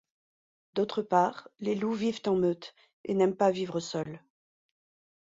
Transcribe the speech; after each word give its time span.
D'autre 0.73 1.03
part, 1.03 1.47
les 1.59 1.75
loups 1.75 1.93
vivent 1.93 2.21
en 2.25 2.35
meute 2.35 2.73
et 3.05 3.13
n'aiment 3.13 3.35
pas 3.35 3.51
vivre 3.51 3.79
seuls. 3.79 4.19